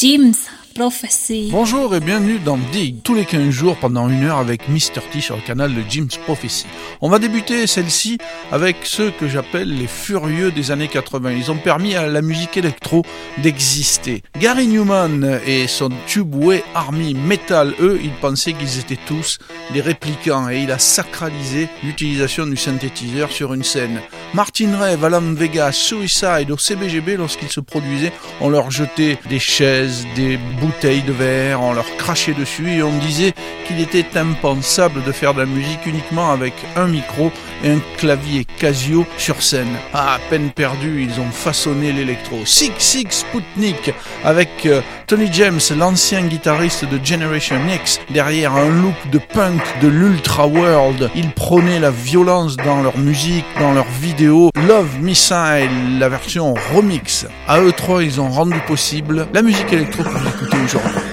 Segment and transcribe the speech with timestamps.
[0.00, 0.48] Jim's
[1.50, 5.02] Bonjour et bienvenue dans Dig, tous les 15 jours pendant une heure avec Mr.
[5.12, 6.66] T sur le canal de Jim's Prophecy.
[7.00, 8.18] On va débuter celle-ci
[8.52, 11.32] avec ceux que j'appelle les furieux des années 80.
[11.32, 13.04] Ils ont permis à la musique électro
[13.38, 14.22] d'exister.
[14.38, 19.38] Gary Newman et son Tubeway Army Metal, eux, ils pensaient qu'ils étaient tous
[19.72, 24.00] des réplicants et il a sacralisé l'utilisation du synthétiseur sur une scène.
[24.34, 30.06] Martin Rev, Alan Vega, Suicide au CBGB lorsqu'ils se produisaient, on leur jetait des chaises,
[30.14, 33.32] des bouteilles de verre, on leur crachait dessus et on disait
[33.66, 37.32] qu'il était impensable de faire de la musique uniquement avec un micro
[37.64, 39.74] et un clavier Casio sur scène.
[39.94, 42.44] À peine perdu, ils ont façonné l'électro.
[42.44, 43.92] Six Six Sputnik
[44.24, 49.88] avec euh, Tony James, l'ancien guitariste de Generation X, derrière un look de punk de
[49.88, 51.10] l'Ultra World.
[51.16, 54.52] Ils prônaient la violence dans leur musique, dans leurs vidéos.
[54.68, 57.26] Love Missile, la version remix.
[57.48, 61.09] À eux trois, ils ont rendu possible la musique électro que vous écoutez aujourd'hui.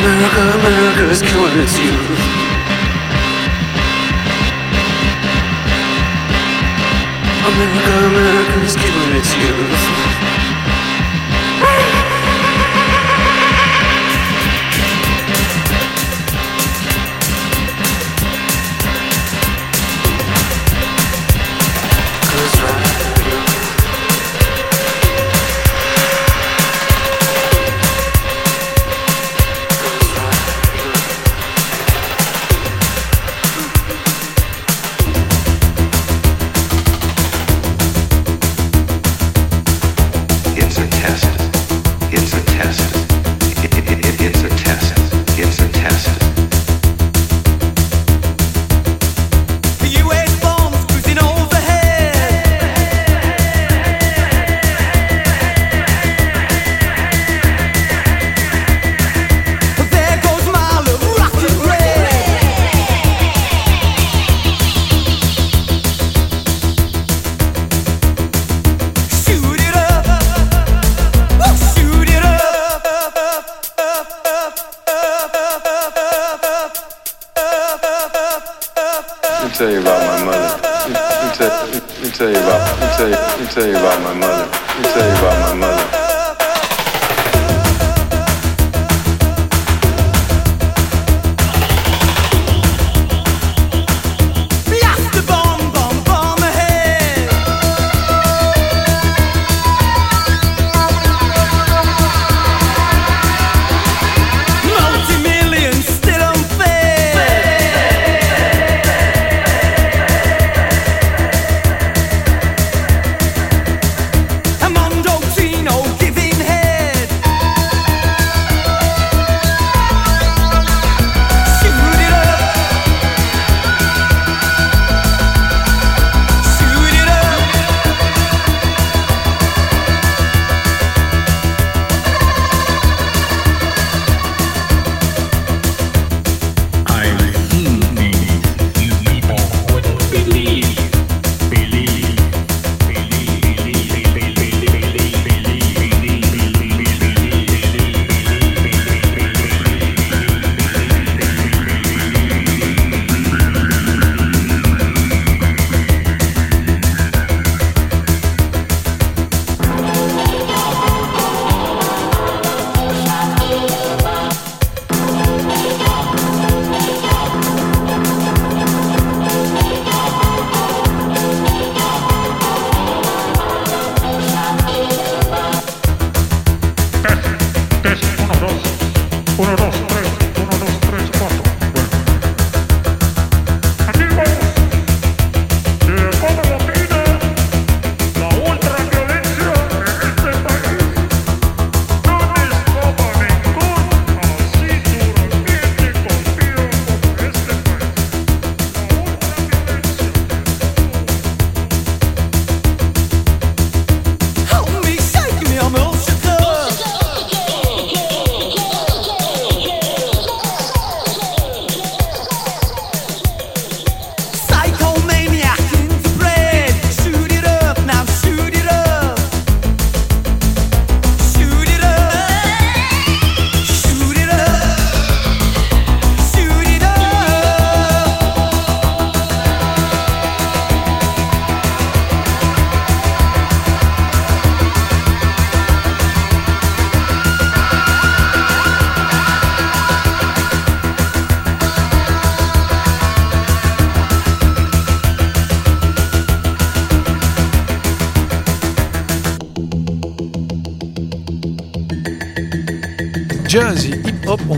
[0.00, 2.20] America, America is killing its youth.
[7.44, 10.49] America, America is killing its youth.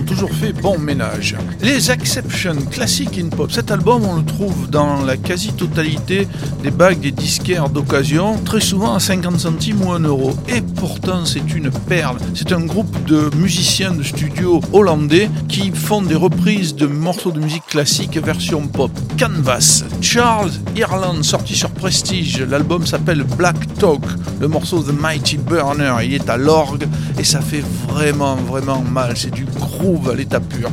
[0.00, 1.36] Toujours fait bon ménage.
[1.60, 6.26] Les Exceptions, classiques in pop, cet album on le trouve dans la quasi-totalité
[6.62, 10.34] des bagues des disquaires d'occasion, très souvent à 50 centimes ou 1 euro.
[10.48, 12.16] Et pourtant c'est une perle.
[12.34, 17.40] C'est un groupe de musiciens de studio hollandais qui font des reprises de morceaux de
[17.40, 18.90] musique classique version pop.
[19.18, 24.04] Canvas, Charles Ireland, sorti sur Prestige, l'album s'appelle Black Talk,
[24.40, 26.86] le morceau The Mighty Burner, il est à l'orgue
[27.18, 30.70] et ça fait vraiment vraiment mal, c'est du groove à l'état pur.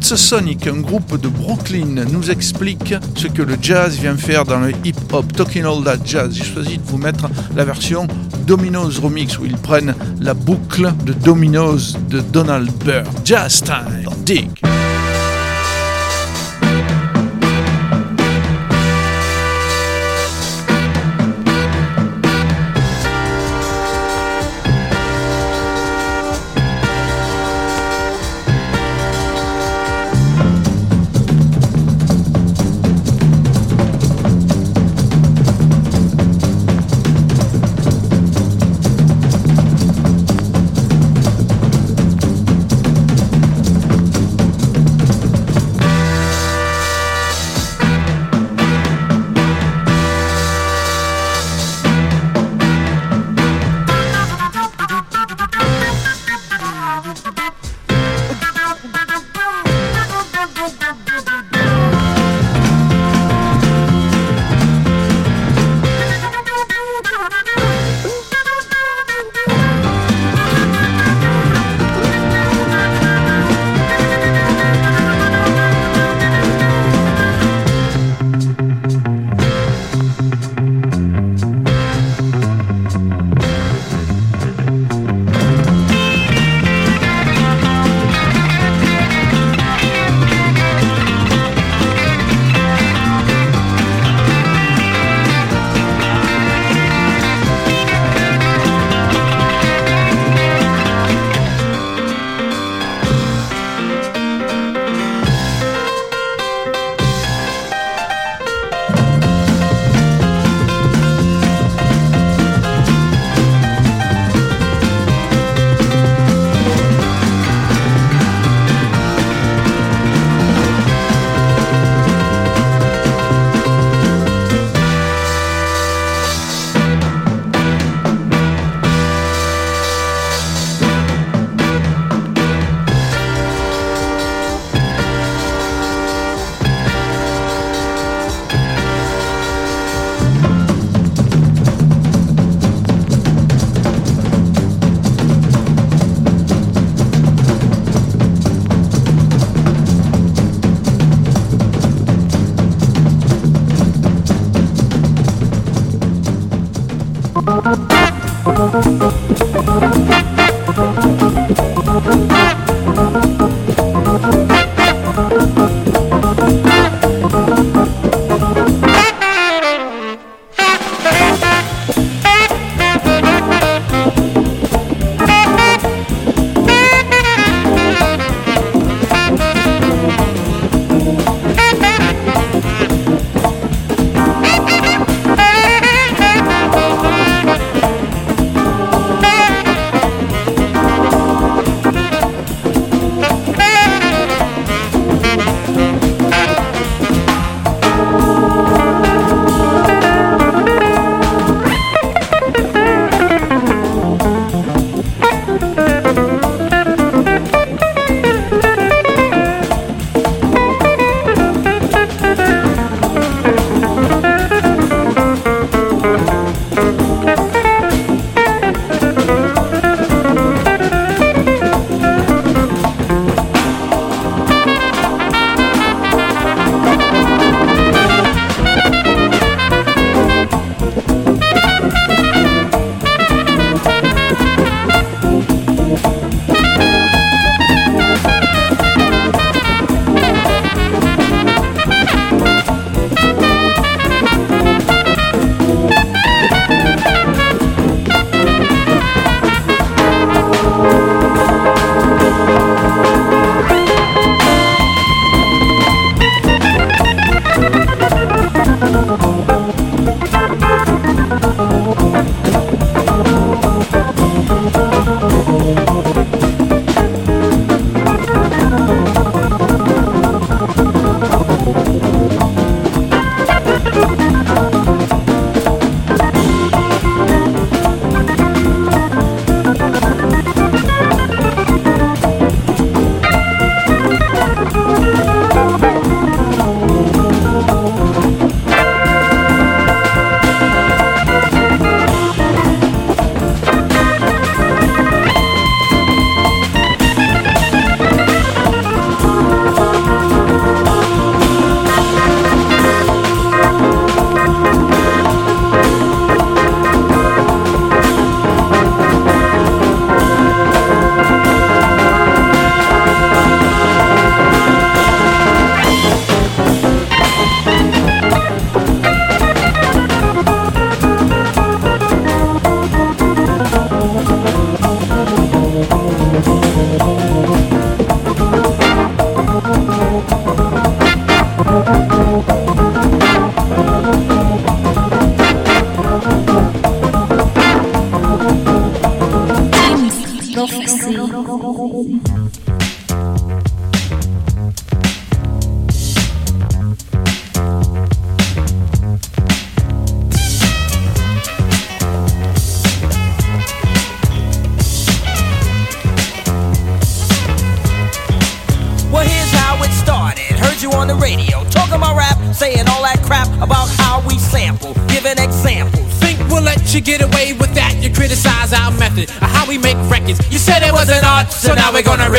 [0.00, 4.70] Sonic, un groupe de Brooklyn, nous explique ce que le jazz vient faire dans le
[4.84, 5.32] hip-hop.
[5.32, 8.06] Talking All That Jazz, j'ai choisi de vous mettre la version
[8.46, 13.08] Domino's Remix où ils prennent la boucle de Domino's de Donald Byrd.
[13.24, 14.65] Jazz time, dig.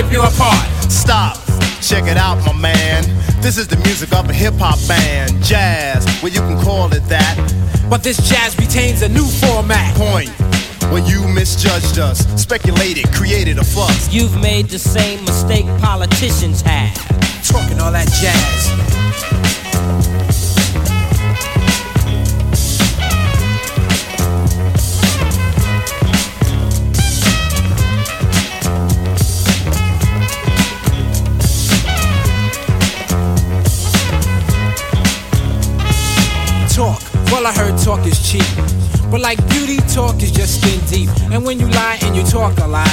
[0.02, 0.68] Rip you apart.
[0.92, 1.38] Stop.
[1.82, 3.04] Check it out, my man.
[3.42, 5.44] This is the music of a hip hop band.
[5.44, 7.36] Jazz, well, you can call it that.
[7.90, 9.96] But this jazz retains a new format.
[9.96, 10.30] Point.
[10.92, 14.14] When you misjudged us, speculated, created a fuss.
[14.14, 16.96] You've made the same mistake politicians have.
[17.44, 19.67] Talking all that jazz.
[37.48, 38.44] I heard talk is cheap.
[39.10, 41.10] But like beauty, talk is just skin deep.
[41.32, 42.92] And when you lie and you talk a lot,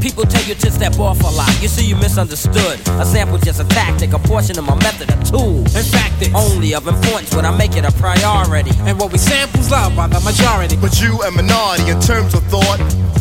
[0.00, 1.50] People tell you to step off a lot.
[1.60, 2.78] You see, you misunderstood.
[3.00, 5.58] A sample just a tactic, a portion of my method, a tool.
[5.58, 8.70] in fact it's Only of importance when I make it a priority.
[8.86, 10.76] And what we samples loved by the majority.
[10.76, 12.78] But you a minority in terms of thought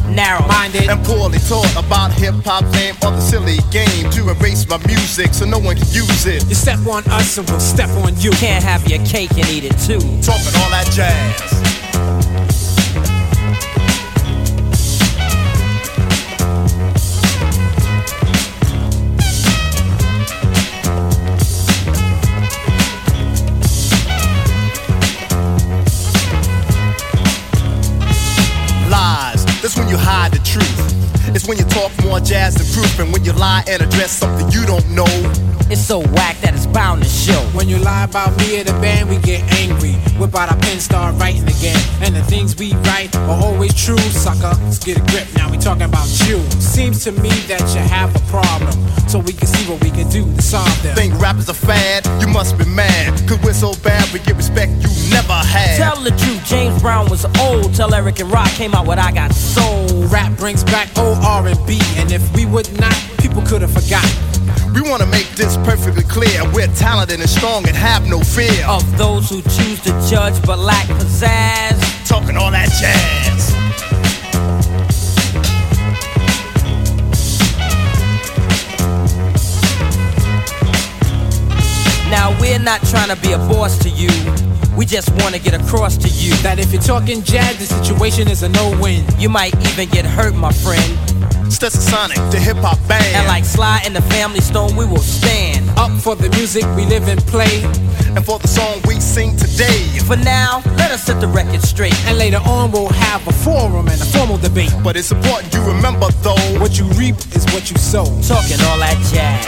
[0.10, 4.68] Narrow Minded, and poorly taught about hip hop's name or the silly game to erase
[4.68, 6.48] my music so no one can use it.
[6.48, 8.32] you step on us and we'll step on you.
[8.32, 10.00] can't have your cake and eat it too.
[10.22, 11.75] Talking all that jazz.
[31.48, 34.66] When you talk more jazz than proof, and when you lie and address something you
[34.66, 35.55] don't know.
[35.68, 37.42] It's so whack that it's bound to show.
[37.58, 39.94] When you lie about me or the band, we get angry.
[40.20, 41.80] Whip out our pen, start writing again.
[42.02, 44.54] And the things we write are always true, sucker.
[44.62, 46.38] Let's get a grip, now we talking about you.
[46.62, 48.74] Seems to me that you have a problem.
[49.10, 50.96] So we can see what we can do to solve them.
[50.96, 52.06] Think rap is a fad?
[52.22, 53.28] You must be mad.
[53.28, 55.78] Cause we're so bad, we get respect you never had.
[55.78, 57.74] Tell the truth, James Brown was old.
[57.74, 59.88] Tell Eric and Rak came out with I Got Soul.
[60.10, 61.80] Rap brings back old R&B.
[61.98, 64.35] And if we would not, people could have forgotten.
[64.74, 66.44] We wanna make this perfectly clear.
[66.52, 68.66] We're talented and strong and have no fear.
[68.68, 72.08] Of those who choose to judge but lack pizzazz.
[72.08, 73.54] Talking all that jazz.
[82.10, 84.10] Now we're not trying to be a boss to you.
[84.76, 86.34] We just want to get across to you.
[86.44, 89.06] That if you're talking jazz, the situation is a no-win.
[89.18, 91.05] You might even get hurt, my friend.
[91.56, 93.16] Stetsasonic, the hip hop band.
[93.16, 95.70] And like Sly and the Family Stone, we will stand.
[95.78, 97.64] Up for the music we live and play.
[98.14, 99.88] and for the song we sing today.
[100.06, 101.96] For now, let us set the record straight.
[102.08, 104.74] And later on, we'll have a forum and a formal debate.
[104.84, 106.60] But it's important you remember though.
[106.60, 108.04] What you reap is what you sow.
[108.28, 109.46] Talking all that jazz.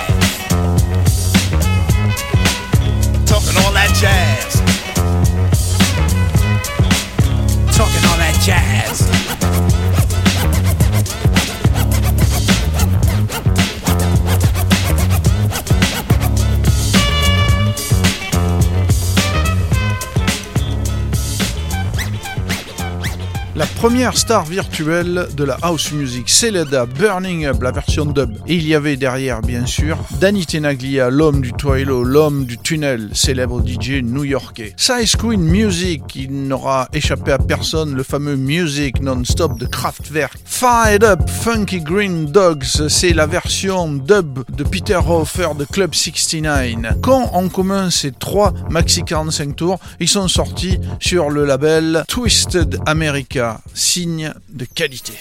[3.28, 4.62] Talking all that jazz.
[7.76, 9.27] Talking all that jazz.
[23.78, 28.36] Première star virtuelle de la house music, Celeda Burning Up, la version dub.
[28.48, 33.10] Et il y avait derrière, bien sûr, Danny Tenaglia, l'homme du Twilo, l'homme du tunnel,
[33.13, 34.74] célèbre DJ new-yorkais.
[34.78, 40.40] Size Queen Music, il n'aura échappé à personne, le fameux Music Non-Stop de Kraftwerk.
[40.44, 47.00] Fired Up, Funky Green Dogs, c'est la version dub de Peter Hofer de Club 69.
[47.02, 49.80] Qu'ont en commun ces trois maxi 45 tours?
[50.00, 55.13] Ils sont sortis sur le label Twisted America, signe de qualité.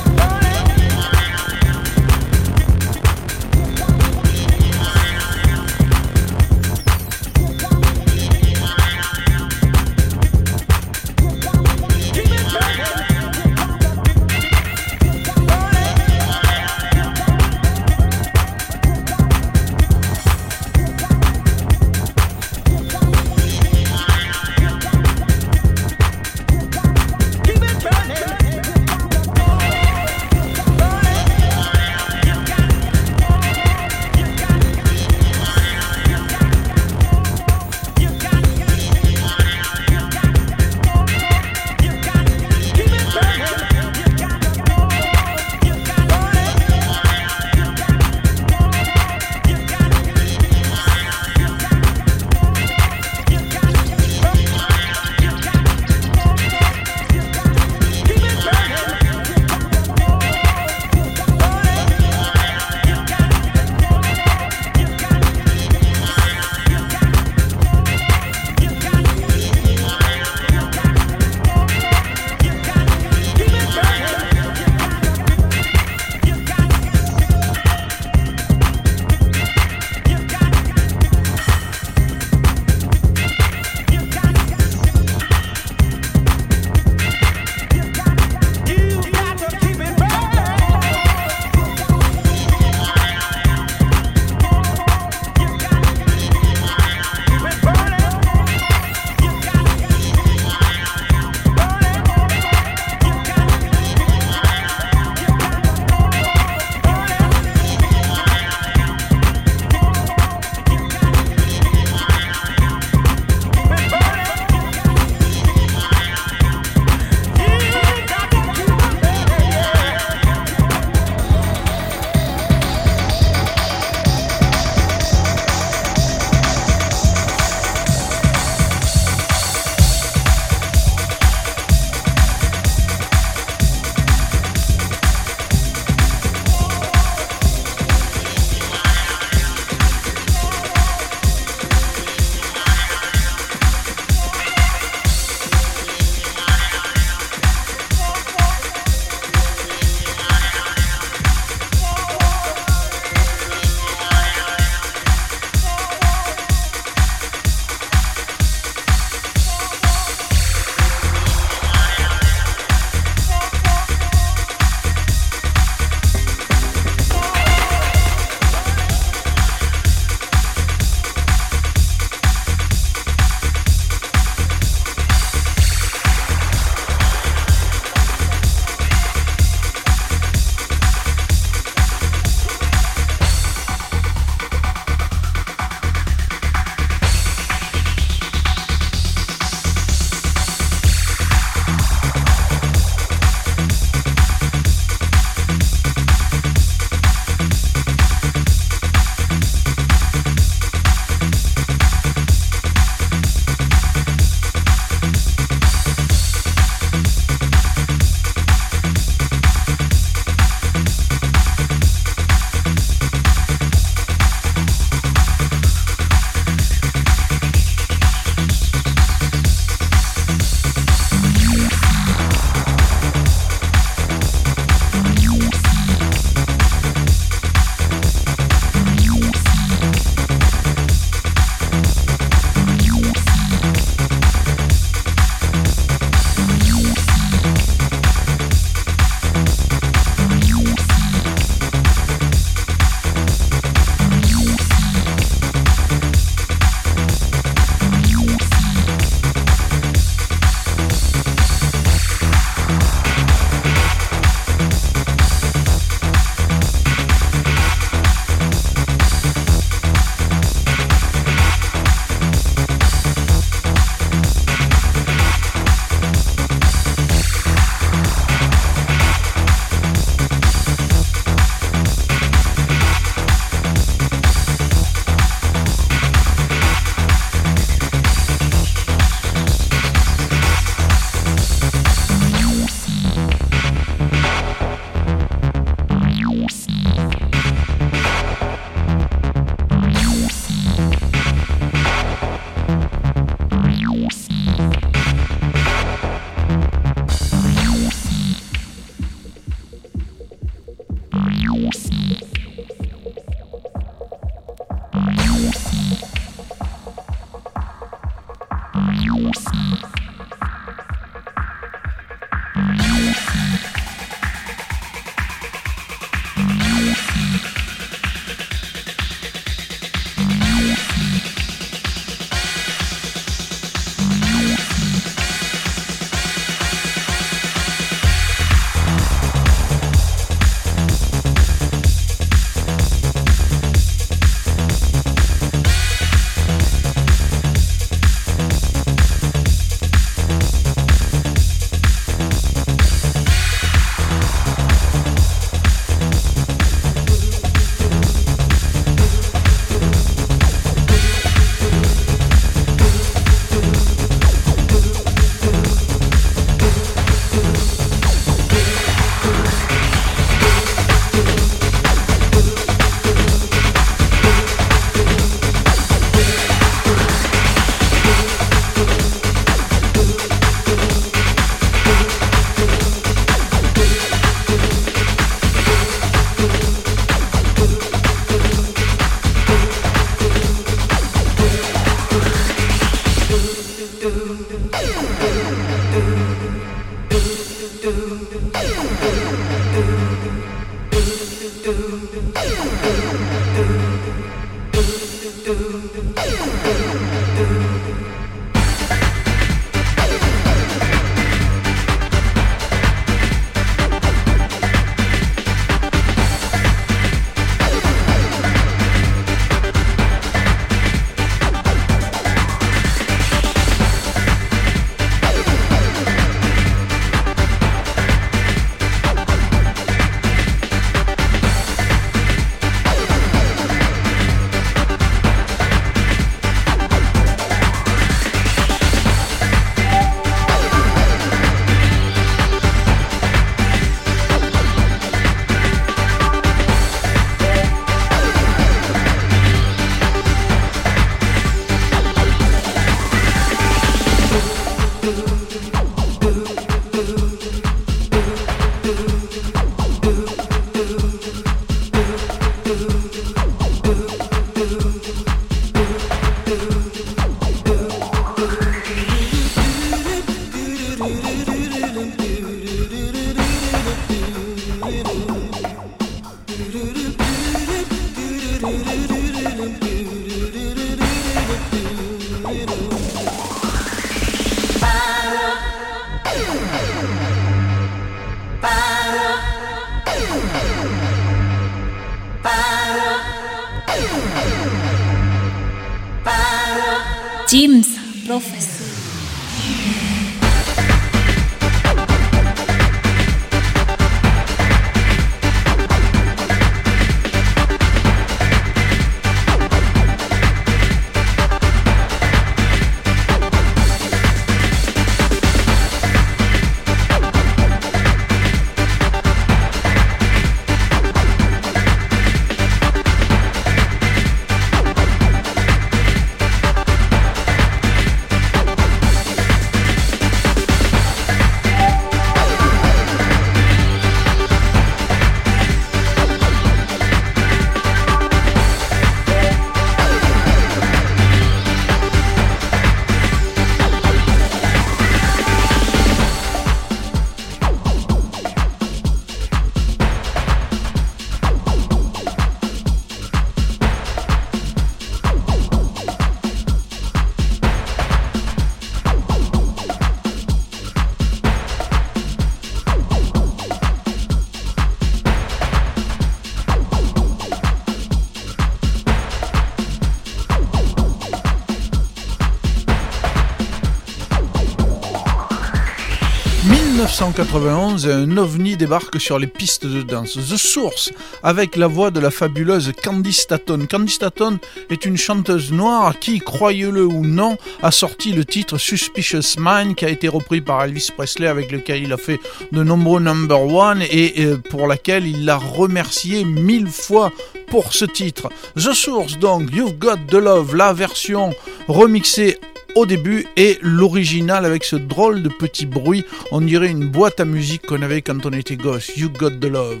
[567.36, 570.38] 1991, un ovni débarque sur les pistes de danse.
[570.38, 573.86] The Source, avec la voix de la fabuleuse Candy Staton.
[573.90, 579.58] Candy Staton est une chanteuse noire qui, croyez-le ou non, a sorti le titre Suspicious
[579.58, 582.40] Mind, qui a été repris par Elvis Presley, avec lequel il a fait
[582.72, 587.32] de nombreux number one et euh, pour laquelle il l'a remercié mille fois
[587.66, 588.48] pour ce titre.
[588.76, 591.52] The Source, donc, You've Got the Love, la version
[591.86, 592.58] remixée
[592.96, 596.24] au début et l'original avec ce drôle de petit bruit.
[596.50, 599.16] On dirait une boîte à musique qu'on avait quand on était gosse.
[599.16, 600.00] You Got the Love.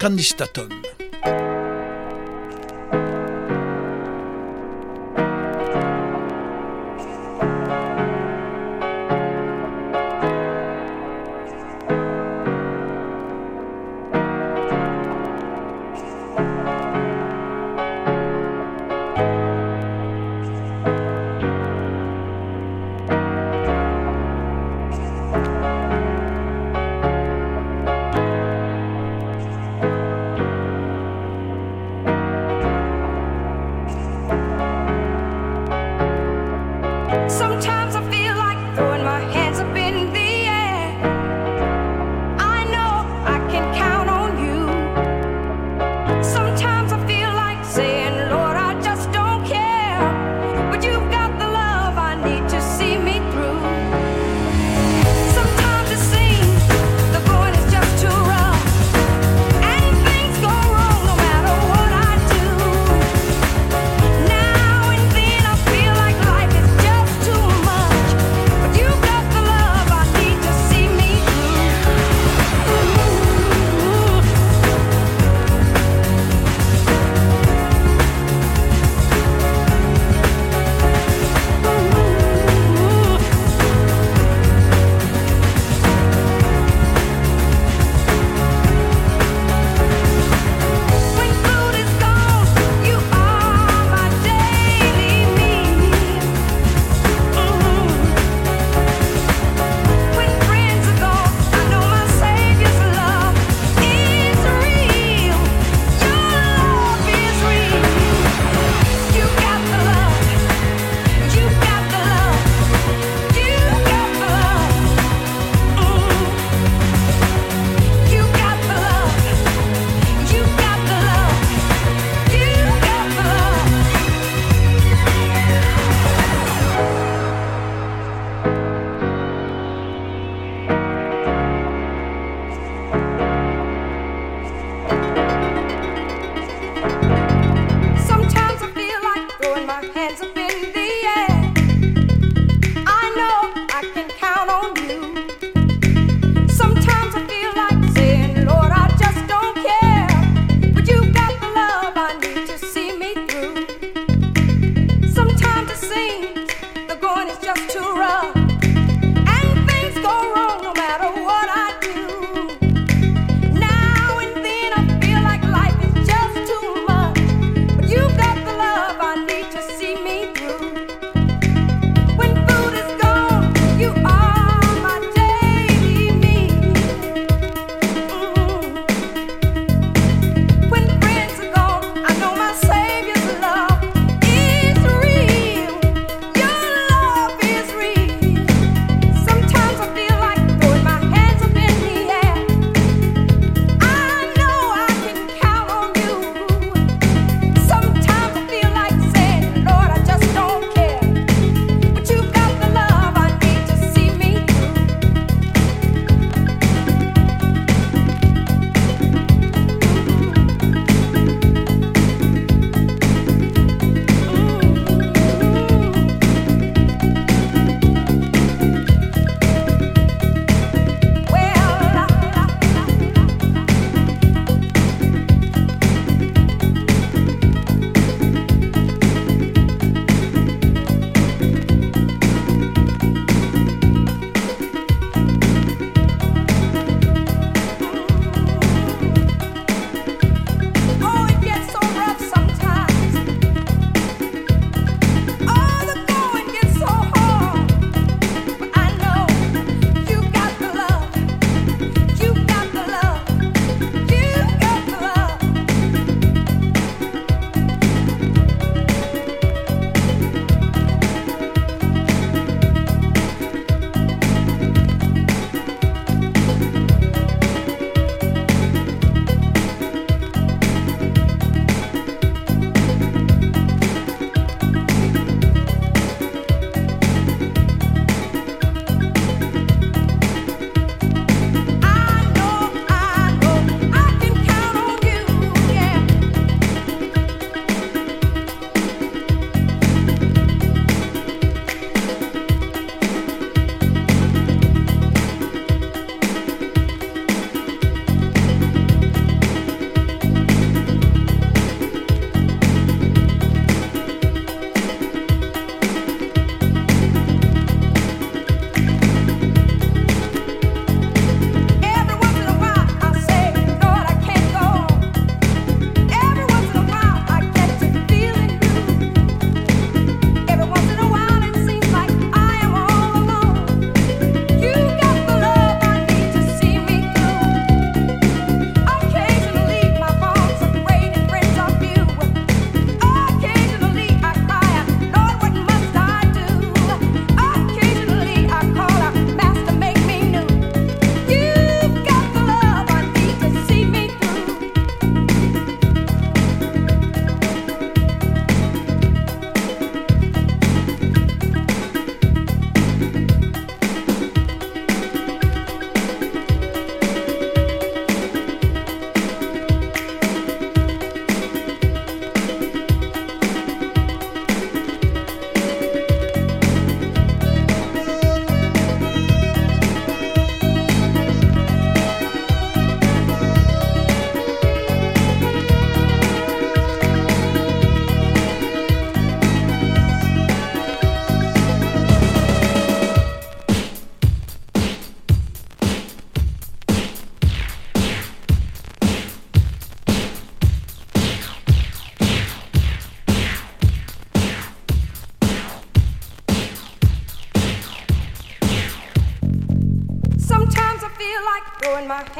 [0.00, 0.68] Candy Staton.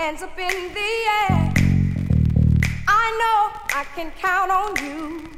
[0.00, 1.52] Hands up in the air.
[2.88, 3.38] I know
[3.80, 5.28] I can count on you.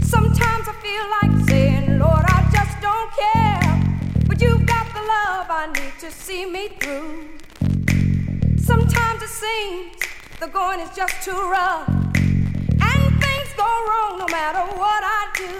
[0.00, 3.60] Sometimes I feel like saying, Lord, I just don't care.
[4.26, 7.28] But you've got the love I need to see me through.
[8.56, 9.96] Sometimes it seems
[10.40, 11.88] the going is just too rough.
[12.90, 15.54] And things go wrong no matter what I do.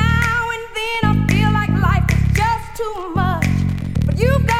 [0.00, 3.46] Now and then I feel like life is just too much.
[4.04, 4.55] But you've got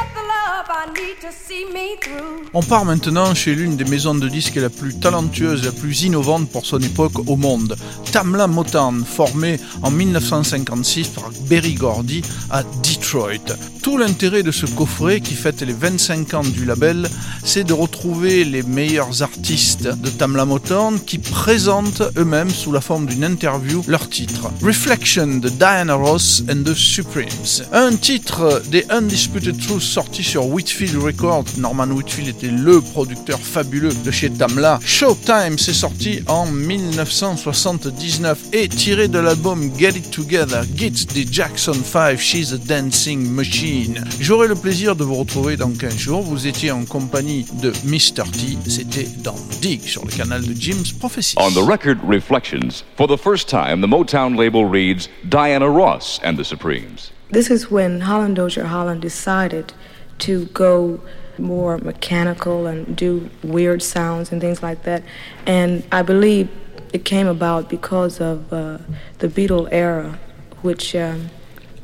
[2.55, 6.51] On part maintenant chez l'une des maisons de disques la plus talentueuse, la plus innovante
[6.51, 7.77] pour son époque au monde.
[8.13, 13.55] Tamla Motown, formée en 1956 par Berry Gordy à Detroit.
[13.87, 17.09] Tout l'intérêt de ce coffret qui fête les 25 ans du label,
[17.45, 23.07] c'est de retrouver les meilleurs artistes de Tamla Motown qui présentent eux-mêmes sous la forme
[23.07, 24.51] d'une interview leur titre.
[24.61, 27.63] Reflection de Diana Ross and the Supremes.
[27.73, 31.45] Un titre des Undisputed Truth sorti sur Whitfield Records.
[31.57, 34.81] Norman Whitfield était le producteur fabuleux de chez Tamla.
[34.85, 41.77] Showtime s'est sorti en 1979 et tiré de l'album Get It Together, Git des Jackson
[41.85, 43.76] 5, She's a Dancing Machine.
[44.21, 46.23] J'aurai le plaisir de vous retrouver dans 15 jours.
[46.23, 48.25] Vous étiez en compagnie de Mr.
[48.31, 48.57] T.
[48.69, 51.37] C'était dans Dig sur le canal de Jim's Prophecy.
[51.39, 56.37] On the record Reflections, for the first time, the Motown label reads Diana Ross and
[56.37, 57.13] the Supremes.
[57.33, 59.73] This is when Holland Dozier Holland decided
[60.19, 61.01] to go
[61.39, 65.03] more mechanical and do weird sounds and things like that.
[65.47, 66.49] And I believe
[66.93, 68.79] it came about because of uh,
[69.19, 70.19] the Beatle era,
[70.63, 71.31] which um,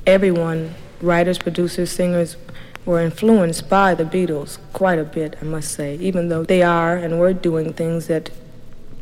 [0.07, 2.37] everyone, writers, producers, singers,
[2.85, 6.97] were influenced by the Beatles quite a bit, I must say, even though they are
[6.97, 8.31] and were doing things that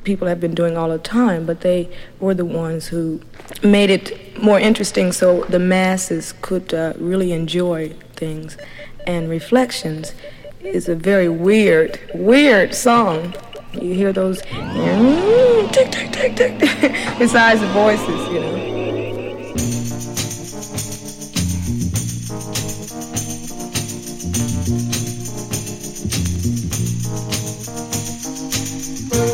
[0.04, 1.88] people have been doing all the time, but they
[2.18, 3.20] were the ones who
[3.62, 8.56] made it more interesting so the masses could uh, really enjoy things.
[9.06, 10.12] And Reflections
[10.62, 13.34] is a very weird, weird song.
[13.72, 16.58] You hear those mm, tick, tick, tick, tick,
[17.18, 18.79] besides the voices, you know.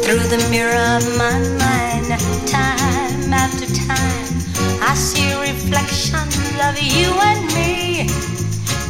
[0.06, 2.06] Through the mirror of my mind,
[2.46, 8.06] time after time, I see reflections of you and me.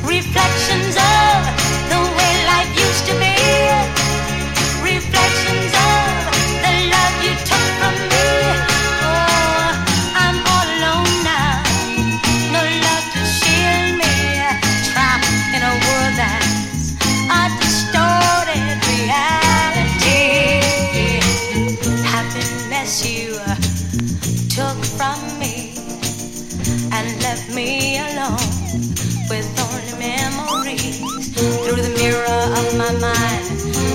[0.05, 1.41] Reflections of
[1.89, 3.33] the way life used to be.
[4.85, 5.76] Reflections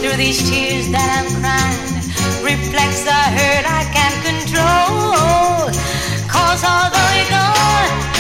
[0.02, 2.02] through these tears that I'm crying,
[2.42, 5.70] reflects the hurt I can't control.
[6.26, 8.11] Cause although you're gone,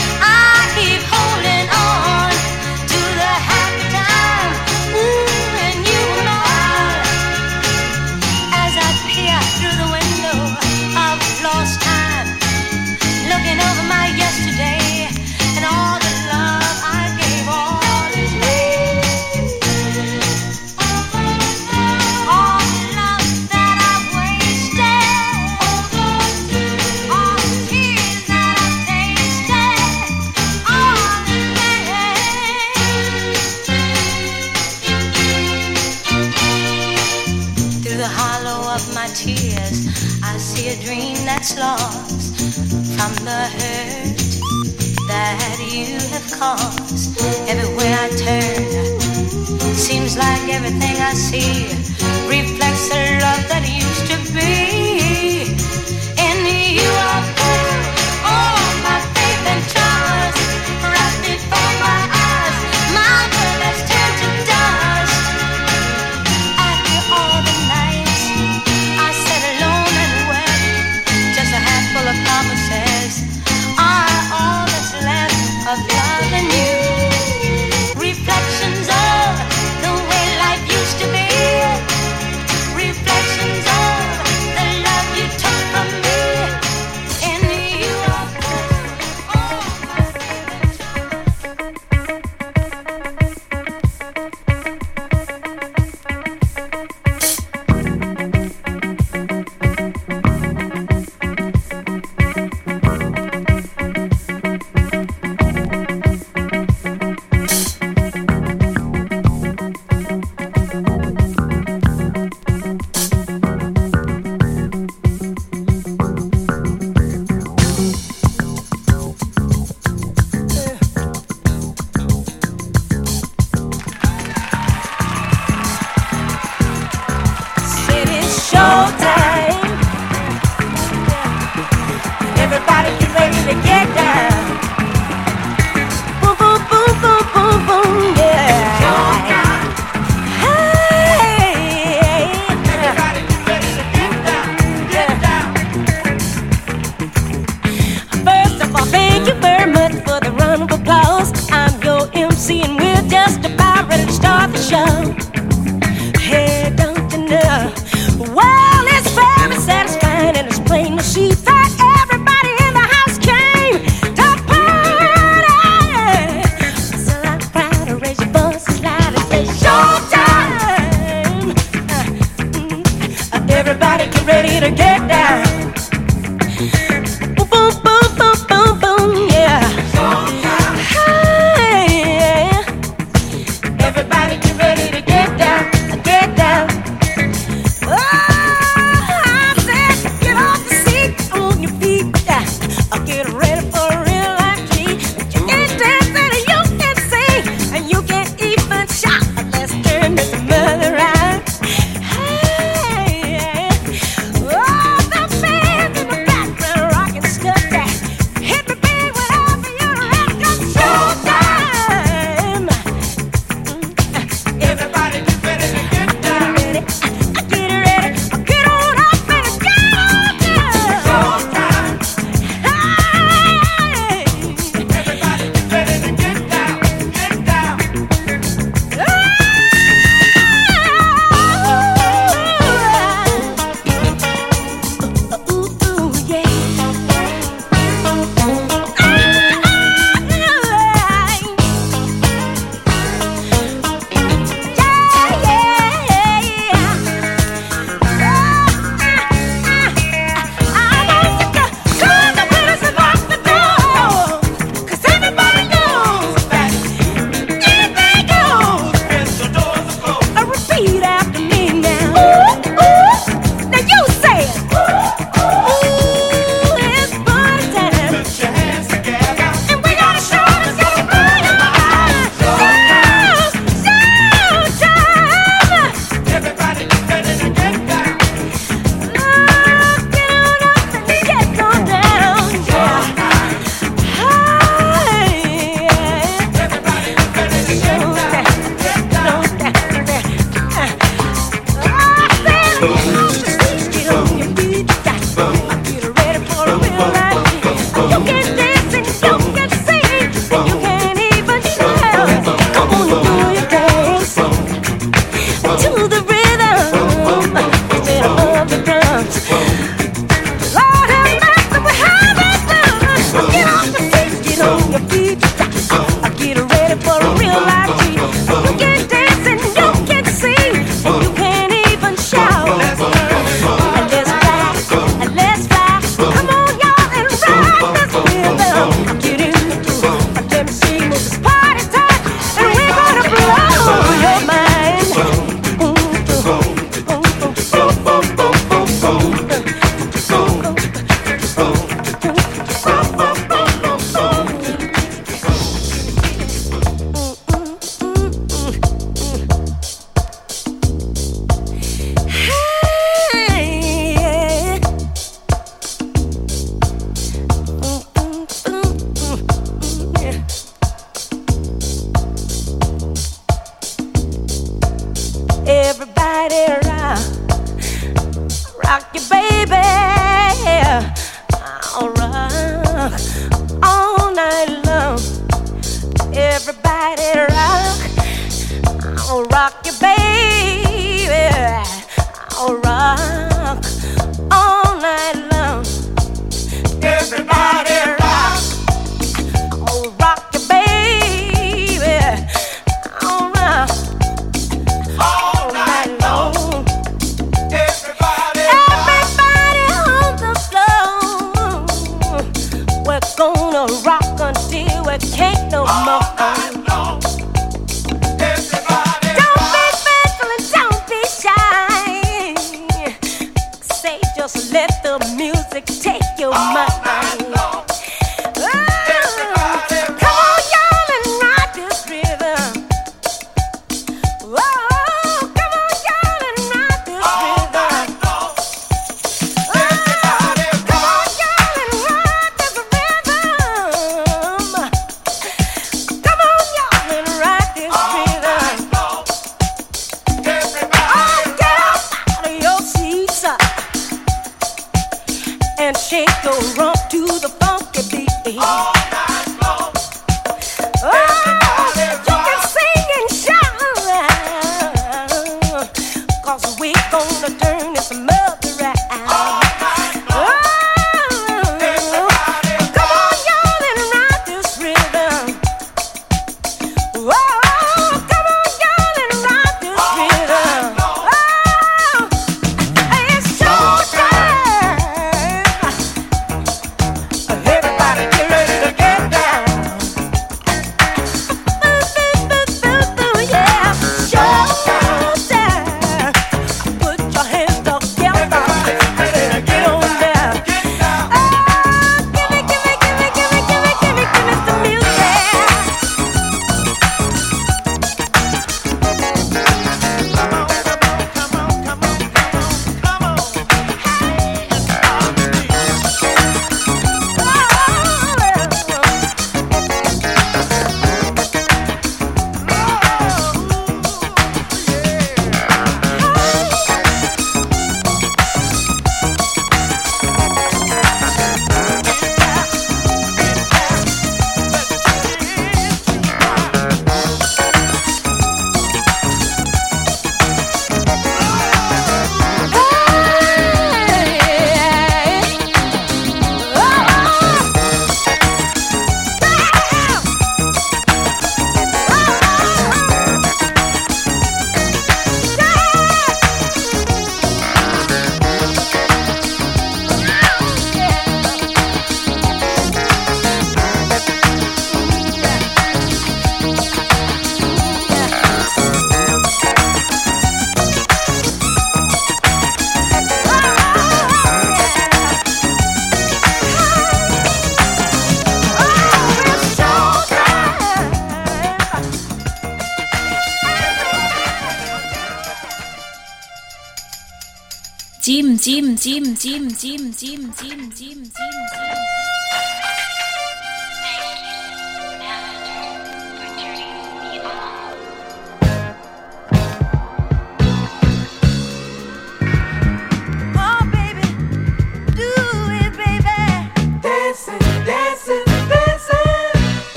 [578.62, 582.20] 知唔知唔知唔知唔知唔知唔知唔知唔知。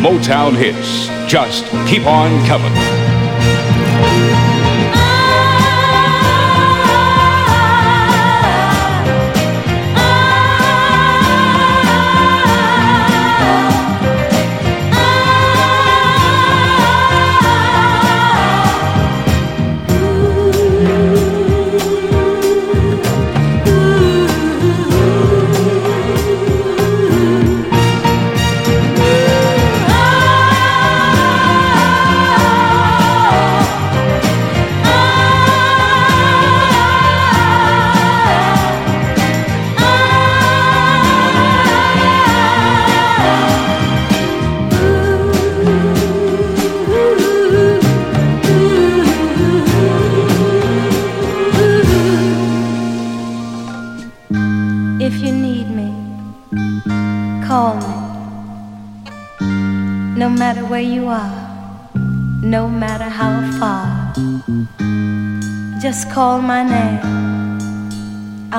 [0.00, 2.99] Motown hits just keep on coming.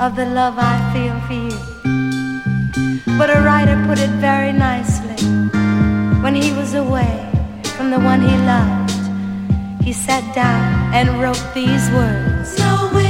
[0.00, 1.58] Of the love I feel for you.
[3.18, 5.20] But a writer put it very nicely.
[6.22, 7.28] When he was away
[7.76, 12.58] from the one he loved, he sat down and wrote these words.
[12.58, 13.09] No wind,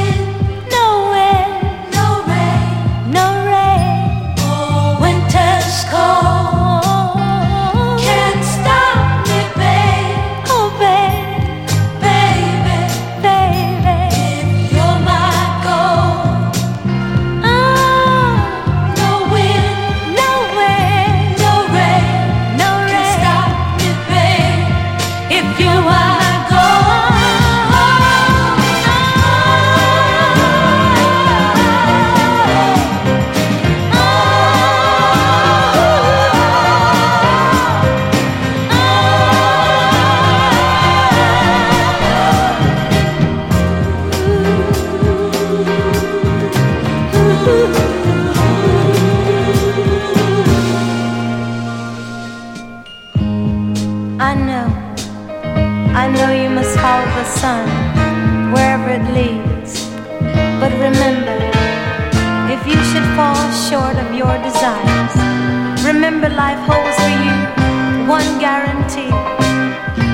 [68.41, 69.13] guarantee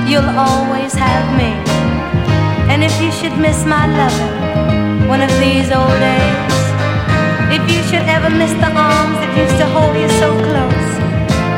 [0.03, 1.55] you'll always have me.
[2.67, 6.63] And if you should miss my loving one of these old days,
[7.55, 10.89] if you should ever miss the arms that used to hold you so close,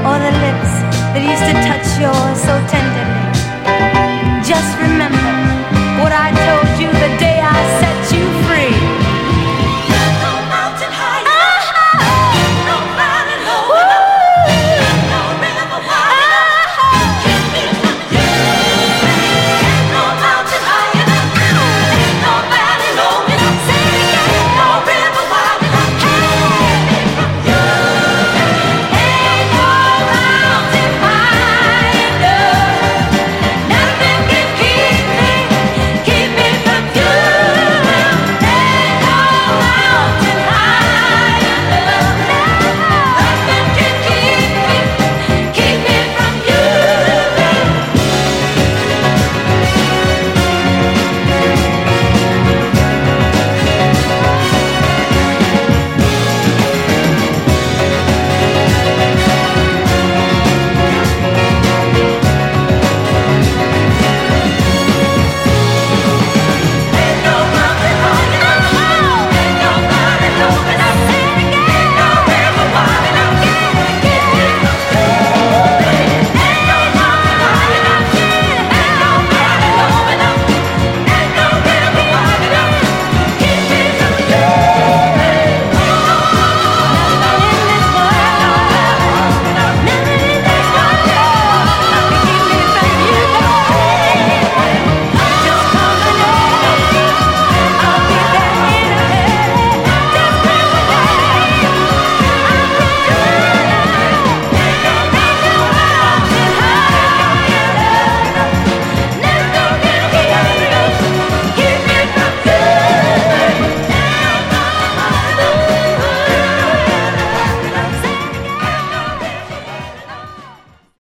[0.05, 0.73] or the lips
[1.13, 3.25] that used to touch yours so tenderly,
[4.45, 5.25] just remember
[6.01, 6.29] what I